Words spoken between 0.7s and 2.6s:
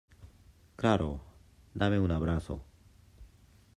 Claro. Dame un abrazo.